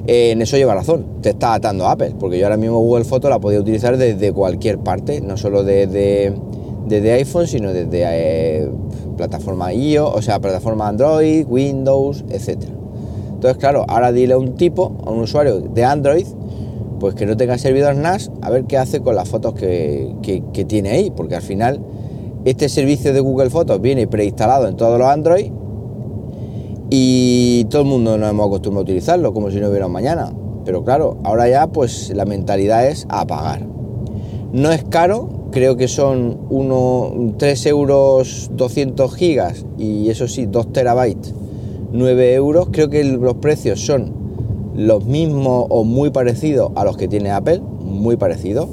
eh, 0.07 0.31
en 0.31 0.41
eso 0.41 0.57
lleva 0.57 0.73
razón, 0.73 1.05
te 1.21 1.29
está 1.29 1.53
atando 1.53 1.85
a 1.85 1.91
Apple, 1.91 2.15
porque 2.19 2.39
yo 2.39 2.45
ahora 2.45 2.57
mismo 2.57 2.79
Google 2.79 3.05
Foto 3.05 3.29
la 3.29 3.39
podía 3.39 3.59
utilizar 3.59 3.97
desde 3.97 4.33
cualquier 4.33 4.79
parte, 4.79 5.21
no 5.21 5.37
solo 5.37 5.63
desde, 5.63 6.33
desde 6.87 7.11
iPhone, 7.11 7.45
sino 7.45 7.71
desde 7.71 8.03
eh, 8.03 8.67
plataforma 9.15 9.71
iOS, 9.71 10.15
o 10.15 10.21
sea, 10.23 10.39
plataforma 10.39 10.87
Android, 10.87 11.45
Windows, 11.47 12.25
etcétera. 12.31 12.73
Entonces, 13.31 13.57
claro, 13.57 13.85
ahora 13.87 14.11
dile 14.11 14.33
a 14.33 14.37
un 14.39 14.55
tipo, 14.55 14.97
a 15.05 15.11
un 15.11 15.19
usuario 15.19 15.59
de 15.59 15.83
Android, 15.83 16.25
pues 17.03 17.15
que 17.15 17.25
no 17.25 17.35
tenga 17.35 17.57
servidor 17.57 17.97
NAS, 17.97 18.31
a 18.41 18.49
ver 18.49 18.63
qué 18.63 18.77
hace 18.77 19.01
con 19.01 19.17
las 19.17 19.27
fotos 19.27 19.55
que, 19.55 20.15
tiene 20.65 20.91
ahí, 20.91 21.11
porque 21.11 21.35
al 21.35 21.41
final 21.41 21.81
este 22.45 22.69
servicio 22.69 23.11
de 23.11 23.19
Google 23.19 23.49
Fotos 23.49 23.81
viene 23.81 24.07
preinstalado 24.07 24.69
en 24.69 24.77
todos 24.77 24.97
los 24.97 25.09
Android 25.09 25.51
y 26.89 27.65
todo 27.65 27.81
el 27.81 27.89
mundo 27.89 28.17
nos 28.17 28.29
hemos 28.29 28.47
acostumbrado 28.47 28.79
a 28.79 28.83
utilizarlo 28.83 29.33
como 29.33 29.51
si 29.51 29.59
no 29.59 29.67
hubiera 29.67 29.89
mañana. 29.89 30.31
Pero 30.63 30.85
claro, 30.85 31.17
ahora 31.25 31.49
ya 31.49 31.67
pues 31.67 32.09
la 32.15 32.23
mentalidad 32.23 32.87
es 32.87 33.05
apagar. 33.09 33.67
No 34.53 34.71
es 34.71 34.85
caro, 34.85 35.49
creo 35.51 35.75
que 35.75 35.89
son 35.89 36.47
uno, 36.49 37.33
3 37.37 37.65
euros 37.65 38.49
200 38.53 39.13
gigas 39.13 39.65
y 39.77 40.09
eso 40.09 40.29
sí, 40.29 40.45
2 40.45 40.71
terabytes 40.71 41.33
9 41.91 42.33
euros. 42.33 42.69
Creo 42.71 42.89
que 42.89 43.03
los 43.03 43.35
precios 43.35 43.81
son 43.81 44.22
los 44.75 45.05
mismos 45.05 45.65
o 45.69 45.83
muy 45.83 46.09
parecidos 46.09 46.71
a 46.75 46.83
los 46.83 46.97
que 46.97 47.07
tiene 47.07 47.31
Apple, 47.31 47.59
muy 47.59 48.17
parecidos. 48.17 48.69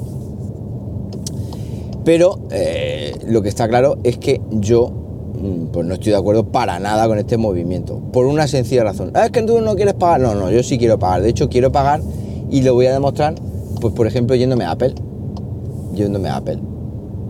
Pero 2.03 2.39
eh, 2.49 3.15
lo 3.27 3.41
que 3.41 3.49
está 3.49 3.67
claro 3.67 3.97
es 4.03 4.17
que 4.17 4.41
yo 4.51 4.89
mm, 4.89 5.67
pues 5.71 5.85
no 5.85 5.93
estoy 5.93 6.11
de 6.11 6.17
acuerdo 6.17 6.45
para 6.45 6.79
nada 6.79 7.07
con 7.07 7.19
este 7.19 7.37
movimiento. 7.37 7.99
Por 8.11 8.25
una 8.25 8.47
sencilla 8.47 8.83
razón. 8.83 9.11
Ah, 9.13 9.25
es 9.25 9.31
que 9.31 9.43
tú 9.43 9.61
no 9.61 9.75
quieres 9.75 9.93
pagar. 9.93 10.21
No, 10.21 10.33
no, 10.33 10.49
yo 10.51 10.63
sí 10.63 10.77
quiero 10.77 10.97
pagar. 10.97 11.21
De 11.21 11.29
hecho, 11.29 11.49
quiero 11.49 11.71
pagar 11.71 12.01
y 12.49 12.61
lo 12.63 12.73
voy 12.73 12.87
a 12.87 12.93
demostrar, 12.93 13.35
pues 13.79 13.93
por 13.93 14.07
ejemplo, 14.07 14.35
yéndome 14.35 14.65
a 14.65 14.71
Apple. 14.71 14.95
Yéndome 15.93 16.29
a 16.29 16.37
Apple 16.37 16.59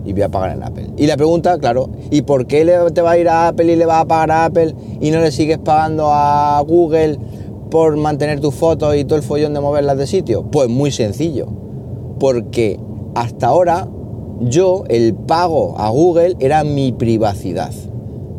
y 0.04 0.12
voy 0.12 0.22
a 0.22 0.28
pagar 0.28 0.56
en 0.56 0.62
Apple. 0.62 0.90
Y 0.96 1.06
la 1.06 1.16
pregunta, 1.16 1.58
claro, 1.58 1.90
¿y 2.10 2.22
por 2.22 2.46
qué 2.46 2.64
te 2.92 3.02
va 3.02 3.12
a 3.12 3.18
ir 3.18 3.28
a 3.28 3.48
Apple 3.48 3.72
y 3.72 3.76
le 3.76 3.86
vas 3.86 4.02
a 4.02 4.04
pagar 4.06 4.30
a 4.30 4.44
Apple 4.46 4.74
y 5.00 5.10
no 5.10 5.20
le 5.20 5.30
sigues 5.30 5.58
pagando 5.58 6.08
a 6.10 6.60
Google 6.66 7.18
por 7.72 7.96
mantener 7.96 8.38
tus 8.38 8.54
fotos 8.54 8.94
y 8.94 9.04
todo 9.04 9.16
el 9.16 9.24
follón 9.24 9.54
de 9.54 9.60
moverlas 9.60 9.98
de 9.98 10.06
sitio? 10.06 10.44
Pues 10.44 10.68
muy 10.68 10.92
sencillo, 10.92 11.48
porque 12.20 12.78
hasta 13.16 13.48
ahora 13.48 13.88
yo 14.40 14.84
el 14.88 15.14
pago 15.14 15.74
a 15.76 15.90
Google 15.90 16.36
era 16.38 16.62
mi 16.62 16.92
privacidad. 16.92 17.72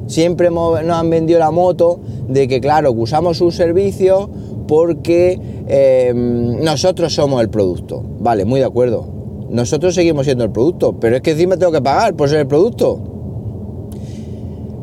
Siempre 0.07 0.49
nos 0.49 0.79
han 0.79 1.09
vendido 1.09 1.39
la 1.39 1.51
moto 1.51 1.99
de 2.29 2.47
que, 2.47 2.61
claro, 2.61 2.93
usamos 2.93 3.37
su 3.37 3.51
servicio 3.51 4.29
porque 4.67 5.37
em, 5.67 6.63
nosotros 6.63 7.13
somos 7.13 7.41
el 7.41 7.49
producto. 7.49 8.01
Vale, 8.19 8.45
muy 8.45 8.61
de 8.61 8.65
acuerdo 8.65 9.23
nosotros 9.53 9.93
seguimos 9.93 10.25
siendo 10.25 10.43
el 10.43 10.49
producto, 10.49 10.99
pero 10.99 11.15
es 11.15 11.21
que 11.21 11.31
encima 11.31 11.57
tengo 11.57 11.71
que 11.71 11.81
pagar 11.81 12.15
por 12.15 12.27
ser 12.27 12.39
el 12.39 12.47
producto. 12.47 12.99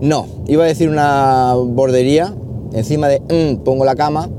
No, 0.00 0.26
iba 0.46 0.62
a 0.62 0.68
decir 0.68 0.88
una 0.88 1.54
bordería, 1.56 2.32
encima 2.72 3.08
de 3.08 3.20
mm, 3.20 3.64
pongo 3.64 3.84
la 3.84 3.96
cama, 3.96 4.30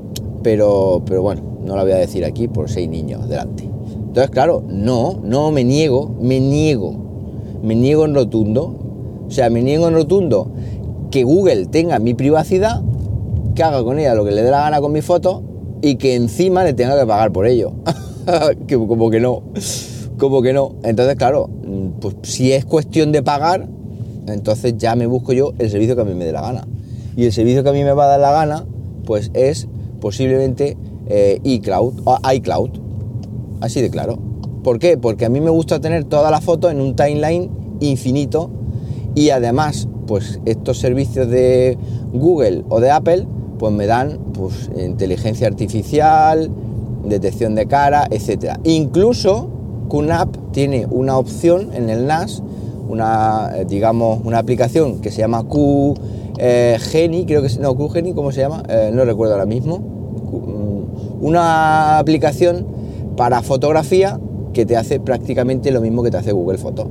pero, 0.43 1.01
pero 1.05 1.21
bueno, 1.21 1.41
no 1.65 1.75
la 1.75 1.83
voy 1.83 1.91
a 1.93 1.97
decir 1.97 2.25
aquí 2.25 2.47
por 2.47 2.69
seis 2.69 2.89
niños 2.89 3.27
delante. 3.27 3.63
Entonces, 3.63 4.29
claro, 4.29 4.63
no, 4.67 5.19
no 5.23 5.51
me 5.51 5.63
niego, 5.63 6.11
me 6.19 6.39
niego, 6.39 6.95
me 7.63 7.75
niego 7.75 8.05
en 8.05 8.15
rotundo, 8.15 8.75
o 9.27 9.31
sea, 9.31 9.49
me 9.49 9.61
niego 9.61 9.87
en 9.87 9.93
rotundo 9.93 10.51
que 11.11 11.23
Google 11.23 11.65
tenga 11.67 11.99
mi 11.99 12.13
privacidad, 12.13 12.81
que 13.55 13.63
haga 13.63 13.83
con 13.83 13.99
ella 13.99 14.15
lo 14.15 14.25
que 14.25 14.31
le 14.31 14.43
dé 14.43 14.51
la 14.51 14.61
gana 14.61 14.81
con 14.81 14.91
mi 14.91 15.01
foto 15.01 15.43
y 15.81 15.95
que 15.95 16.15
encima 16.15 16.63
le 16.63 16.73
tenga 16.73 16.99
que 16.99 17.05
pagar 17.05 17.31
por 17.31 17.47
ello. 17.47 17.73
como 18.87 19.09
que 19.09 19.19
no 19.19 19.43
como 20.21 20.43
que 20.43 20.53
no. 20.53 20.75
Entonces, 20.83 21.15
claro, 21.15 21.49
pues 21.99 22.15
si 22.21 22.53
es 22.53 22.63
cuestión 22.63 23.11
de 23.11 23.23
pagar, 23.23 23.67
entonces 24.27 24.77
ya 24.77 24.95
me 24.95 25.07
busco 25.07 25.33
yo 25.33 25.53
el 25.57 25.71
servicio 25.71 25.95
que 25.95 26.03
a 26.03 26.05
mí 26.05 26.13
me 26.13 26.25
dé 26.25 26.31
la 26.31 26.41
gana. 26.41 26.67
Y 27.17 27.25
el 27.25 27.33
servicio 27.33 27.63
que 27.63 27.69
a 27.69 27.73
mí 27.73 27.83
me 27.83 27.91
va 27.93 28.05
a 28.05 28.07
dar 28.07 28.19
la 28.19 28.31
gana, 28.31 28.65
pues 29.03 29.31
es 29.33 29.67
posiblemente 30.01 30.75
eh, 31.07 31.39
iCloud 31.43 32.01
o 32.03 32.17
iCloud. 32.33 32.71
Así 33.61 33.81
de 33.81 33.89
claro. 33.89 34.19
¿Por 34.63 34.79
qué? 34.79 34.97
Porque 34.97 35.25
a 35.25 35.29
mí 35.29 35.39
me 35.39 35.49
gusta 35.49 35.79
tener 35.79 36.03
todas 36.03 36.29
las 36.31 36.43
fotos 36.43 36.71
en 36.71 36.81
un 36.81 36.95
timeline 36.95 37.49
infinito 37.79 38.49
y 39.15 39.29
además, 39.29 39.87
pues 40.07 40.39
estos 40.45 40.77
servicios 40.79 41.29
de 41.29 41.77
Google 42.13 42.63
o 42.69 42.79
de 42.79 42.91
Apple, 42.91 43.27
pues 43.57 43.73
me 43.73 43.85
dan 43.85 44.19
pues, 44.33 44.69
inteligencia 44.77 45.47
artificial, 45.47 46.51
detección 47.05 47.55
de 47.55 47.67
cara, 47.67 48.07
etcétera. 48.09 48.59
Incluso 48.63 49.49
QNAP 49.89 50.51
tiene 50.51 50.87
una 50.89 51.17
opción 51.17 51.71
en 51.73 51.89
el 51.89 52.07
NAS, 52.07 52.41
una, 52.87 53.51
eh, 53.55 53.65
digamos, 53.65 54.21
una 54.23 54.39
aplicación 54.39 55.01
que 55.01 55.11
se 55.11 55.19
llama 55.19 55.43
QGeni, 55.43 55.97
eh, 56.39 57.25
creo 57.27 57.41
que 57.41 57.47
es, 57.47 57.59
no, 57.59 57.75
QGeni, 57.75 58.13
¿cómo 58.13 58.31
se 58.31 58.41
llama? 58.41 58.63
Eh, 58.69 58.91
no 58.93 59.03
recuerdo 59.05 59.33
ahora 59.33 59.45
mismo. 59.45 59.90
Una 61.21 61.99
aplicación 61.99 62.65
para 63.15 63.41
fotografía 63.41 64.19
que 64.53 64.65
te 64.65 64.75
hace 64.75 64.99
prácticamente 64.99 65.71
lo 65.71 65.79
mismo 65.79 66.03
que 66.03 66.11
te 66.11 66.17
hace 66.17 66.31
Google 66.31 66.57
Foto. 66.57 66.87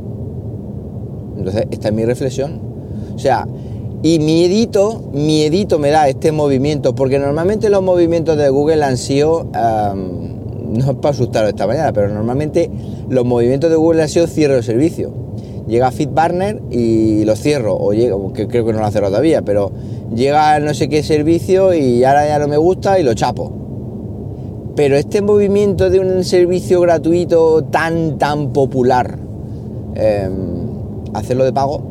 Entonces, 1.36 1.66
esta 1.70 1.88
es 1.88 1.94
mi 1.94 2.04
reflexión. 2.04 2.60
O 3.14 3.18
sea, 3.18 3.46
y 4.02 4.18
miedito, 4.18 5.10
miedito 5.12 5.78
me 5.78 5.90
da 5.90 6.08
este 6.08 6.32
movimiento, 6.32 6.94
porque 6.94 7.18
normalmente 7.18 7.68
los 7.68 7.82
movimientos 7.82 8.38
de 8.38 8.48
Google 8.48 8.82
han 8.82 8.96
sido 8.96 9.46
no 10.70 10.90
es 10.90 10.96
para 10.96 11.10
asustaros 11.10 11.50
esta 11.50 11.66
mañana, 11.66 11.92
pero 11.92 12.08
normalmente 12.08 12.70
los 13.08 13.24
movimientos 13.24 13.70
de 13.70 13.76
Google 13.76 14.02
han 14.02 14.08
sido 14.08 14.26
cierre 14.26 14.54
de 14.54 14.62
servicio. 14.62 15.12
Llega 15.66 15.90
FitBarner 15.90 16.62
y 16.70 17.24
lo 17.24 17.36
cierro, 17.36 17.76
o 17.76 17.92
llega, 17.92 18.16
que 18.34 18.46
creo 18.46 18.64
que 18.64 18.72
no 18.72 18.78
lo 18.78 18.86
ha 18.86 18.90
todavía, 18.90 19.42
pero 19.42 19.70
llega 20.14 20.58
no 20.60 20.72
sé 20.74 20.88
qué 20.88 21.02
servicio 21.02 21.74
y 21.74 22.04
ahora 22.04 22.26
ya 22.26 22.38
no 22.38 22.48
me 22.48 22.56
gusta 22.56 22.98
y 22.98 23.02
lo 23.02 23.14
chapo. 23.14 23.52
Pero 24.80 24.96
este 24.96 25.20
movimiento 25.20 25.90
de 25.90 26.00
un 26.00 26.24
servicio 26.24 26.80
gratuito 26.80 27.62
tan, 27.64 28.16
tan 28.16 28.54
popular, 28.54 29.18
em, 29.94 30.32
hacerlo 31.12 31.44
de 31.44 31.52
pago, 31.52 31.82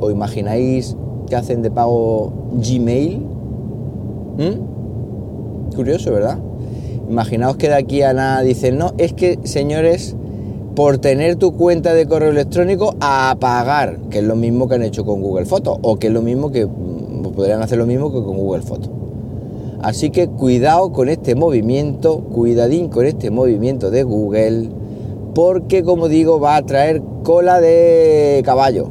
¿os 0.00 0.10
imagináis 0.10 0.96
que 1.28 1.36
hacen 1.36 1.60
de 1.60 1.70
pago 1.70 2.32
Gmail? 2.54 3.18
¿Mm? 4.38 5.74
Curioso, 5.76 6.10
¿verdad? 6.10 6.38
Imaginaos 7.06 7.58
que 7.58 7.68
de 7.68 7.74
aquí 7.74 8.00
a 8.00 8.14
nada 8.14 8.40
dicen, 8.40 8.78
no, 8.78 8.94
es 8.96 9.12
que 9.12 9.38
señores, 9.42 10.16
por 10.74 10.96
tener 10.96 11.36
tu 11.36 11.52
cuenta 11.52 11.92
de 11.92 12.06
correo 12.06 12.30
electrónico 12.30 12.94
a 12.98 13.36
pagar, 13.38 13.98
que 14.08 14.20
es 14.20 14.24
lo 14.24 14.36
mismo 14.36 14.68
que 14.68 14.76
han 14.76 14.84
hecho 14.84 15.04
con 15.04 15.20
Google 15.20 15.44
Fotos, 15.44 15.76
o 15.82 15.98
que 15.98 16.06
es 16.06 16.14
lo 16.14 16.22
mismo 16.22 16.50
que 16.50 16.64
mm, 16.64 17.24
podrían 17.34 17.60
hacer 17.60 17.76
lo 17.76 17.84
mismo 17.84 18.10
que 18.10 18.22
con 18.22 18.38
Google 18.38 18.62
Fotos. 18.62 18.95
Así 19.82 20.10
que 20.10 20.28
cuidado 20.28 20.92
con 20.92 21.08
este 21.08 21.34
movimiento, 21.34 22.20
cuidadín 22.20 22.88
con 22.88 23.06
este 23.06 23.30
movimiento 23.30 23.90
de 23.90 24.02
Google, 24.02 24.70
porque 25.34 25.82
como 25.82 26.08
digo 26.08 26.40
va 26.40 26.56
a 26.56 26.64
traer 26.64 27.02
cola 27.22 27.60
de 27.60 28.42
caballo. 28.44 28.88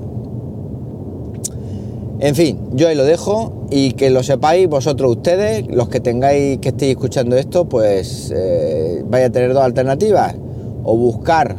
En 2.19 2.35
fin, 2.35 2.59
yo 2.73 2.87
ahí 2.87 2.95
lo 2.95 3.03
dejo 3.03 3.51
y 3.69 3.91
que 3.91 4.09
lo 4.09 4.23
sepáis 4.23 4.69
vosotros 4.69 5.17
ustedes, 5.17 5.67
los 5.67 5.89
que 5.89 5.99
tengáis 5.99 6.59
que 6.59 6.69
estéis 6.69 6.91
escuchando 6.91 7.35
esto, 7.35 7.65
pues 7.65 8.31
eh, 8.35 9.03
a 9.11 9.29
tener 9.29 9.53
dos 9.53 9.63
alternativas, 9.63 10.35
o 10.83 10.95
buscar 10.95 11.57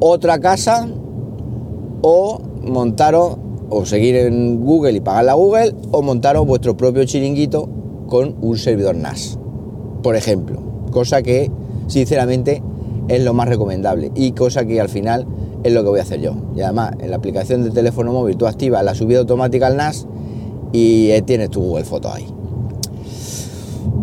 otra 0.00 0.40
casa 0.40 0.88
o 2.02 2.40
montaros 2.62 3.38
o 3.70 3.84
seguir 3.86 4.16
en 4.16 4.64
Google 4.64 4.92
y 4.92 5.00
pagar 5.00 5.24
la 5.24 5.34
Google 5.34 5.74
o 5.90 6.02
montaros 6.02 6.46
vuestro 6.46 6.76
propio 6.76 7.04
chiringuito 7.04 7.68
con 8.06 8.36
un 8.40 8.58
servidor 8.58 8.96
NAS, 8.96 9.38
por 10.02 10.16
ejemplo, 10.16 10.60
cosa 10.90 11.22
que 11.22 11.50
sinceramente 11.86 12.62
es 13.08 13.22
lo 13.22 13.34
más 13.34 13.48
recomendable 13.48 14.10
y 14.14 14.32
cosa 14.32 14.64
que 14.64 14.80
al 14.80 14.88
final 14.88 15.26
es 15.62 15.72
lo 15.72 15.82
que 15.82 15.88
voy 15.88 16.00
a 16.00 16.02
hacer 16.02 16.20
yo. 16.20 16.34
Y 16.56 16.60
además, 16.60 16.92
en 17.00 17.10
la 17.10 17.16
aplicación 17.16 17.64
de 17.64 17.70
teléfono 17.70 18.12
móvil 18.12 18.36
tú 18.36 18.46
activas 18.46 18.84
la 18.84 18.94
subida 18.94 19.20
automática 19.20 19.66
al 19.66 19.76
NAS 19.76 20.06
y 20.72 21.20
tienes 21.22 21.50
tu 21.50 21.60
Google 21.60 21.84
Fotos 21.84 22.12
ahí. 22.14 22.26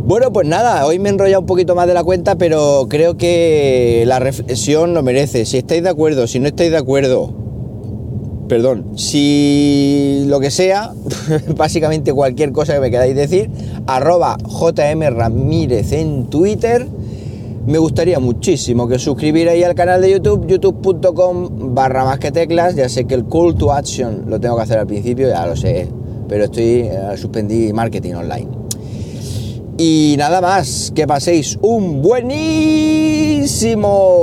Bueno, 0.05 0.33
pues 0.33 0.47
nada, 0.47 0.85
hoy 0.85 0.99
me 0.99 1.09
he 1.09 1.11
enrollado 1.13 1.41
un 1.41 1.45
poquito 1.45 1.75
más 1.75 1.87
de 1.87 1.93
la 1.93 2.03
cuenta, 2.03 2.35
pero 2.35 2.87
creo 2.89 3.15
que 3.15 4.03
la 4.05 4.19
reflexión 4.19 4.93
lo 4.93 5.01
merece. 5.01 5.45
Si 5.45 5.57
estáis 5.57 5.81
de 5.83 5.89
acuerdo, 5.89 6.27
si 6.27 6.39
no 6.39 6.47
estáis 6.47 6.71
de 6.71 6.77
acuerdo, 6.77 7.33
perdón, 8.47 8.97
si 8.97 10.23
lo 10.27 10.39
que 10.39 10.51
sea, 10.51 10.93
básicamente 11.57 12.13
cualquier 12.13 12.51
cosa 12.51 12.73
que 12.73 12.79
me 12.79 12.91
queráis 12.91 13.15
decir, 13.15 13.49
arroba 13.87 14.37
JM 14.37 15.01
Ramírez 15.15 15.91
en 15.91 16.25
Twitter. 16.27 16.87
Me 17.65 17.77
gustaría 17.77 18.19
muchísimo 18.19 18.87
que 18.89 18.95
os 18.95 19.03
suscribierais 19.03 19.63
al 19.63 19.73
canal 19.73 20.01
de 20.01 20.11
YouTube, 20.11 20.47
youtube.com 20.47 21.73
barra 21.73 22.03
más 22.03 22.19
que 22.19 22.31
teclas. 22.31 22.75
Ya 22.75 22.89
sé 22.89 23.05
que 23.05 23.15
el 23.15 23.25
call 23.25 23.55
to 23.55 23.71
action 23.71 24.25
lo 24.27 24.39
tengo 24.39 24.57
que 24.57 24.63
hacer 24.63 24.79
al 24.79 24.87
principio, 24.87 25.29
ya 25.29 25.45
lo 25.45 25.55
sé, 25.55 25.87
pero 26.27 26.43
estoy, 26.43 26.81
eh, 26.81 27.15
suspendí 27.15 27.71
marketing 27.71 28.15
online. 28.15 28.62
Y 29.77 30.15
nada 30.19 30.39
más, 30.39 30.91
que 30.93 31.07
paséis 31.07 31.57
un 31.63 32.03
buenísimo 32.03 33.49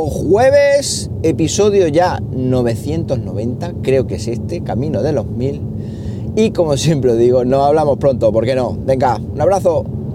jueves, 0.08 1.10
episodio 1.24 1.88
ya 1.88 2.20
990, 2.30 3.72
creo 3.82 4.06
que 4.06 4.14
es 4.14 4.28
este, 4.28 4.62
camino 4.62 5.02
de 5.02 5.12
los 5.12 5.26
mil. 5.26 5.60
Y 6.36 6.52
como 6.52 6.76
siempre 6.76 7.10
os 7.10 7.18
digo, 7.18 7.44
nos 7.44 7.66
hablamos 7.66 7.98
pronto, 7.98 8.30
¿por 8.30 8.44
qué 8.44 8.54
no? 8.54 8.78
Venga, 8.86 9.16
un 9.16 9.40
abrazo. 9.40 9.84